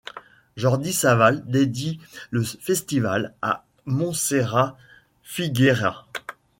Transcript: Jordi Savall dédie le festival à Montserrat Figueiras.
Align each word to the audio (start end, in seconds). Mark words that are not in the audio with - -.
Jordi 0.57 0.93
Savall 0.93 1.43
dédie 1.45 1.99
le 2.31 2.41
festival 2.41 3.35
à 3.43 3.67
Montserrat 3.85 4.75
Figueiras. 5.21 6.07